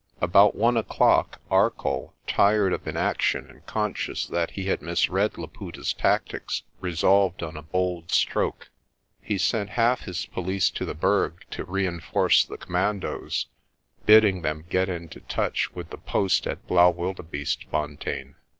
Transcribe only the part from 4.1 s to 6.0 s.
that he had misread Laputa's